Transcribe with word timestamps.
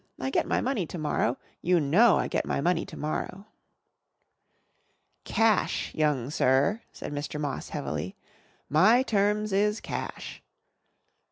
"I 0.19 0.31
get 0.31 0.47
my 0.47 0.61
money 0.61 0.87
to 0.87 0.97
morrow. 0.97 1.37
You 1.61 1.79
know 1.79 2.17
I 2.17 2.27
get 2.27 2.43
my 2.47 2.59
money 2.59 2.87
to 2.87 2.97
morrow." 2.97 3.45
"Cash, 5.25 5.93
young 5.93 6.31
sir," 6.31 6.81
said 6.91 7.13
Mr. 7.13 7.39
Moss 7.39 7.69
heavily. 7.69 8.15
"My 8.67 9.03
terms 9.03 9.53
is 9.53 9.79
cash. 9.79 10.41